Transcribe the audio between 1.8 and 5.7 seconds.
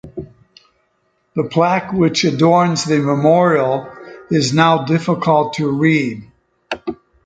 which adorns the memorial is now difficult to